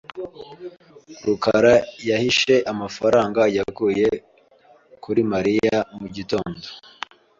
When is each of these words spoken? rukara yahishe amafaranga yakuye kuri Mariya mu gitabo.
rukara 1.25 1.73
yahishe 2.09 2.55
amafaranga 2.71 3.41
yakuye 3.57 4.07
kuri 5.03 5.21
Mariya 5.31 5.77
mu 5.97 6.07
gitabo. 6.15 6.47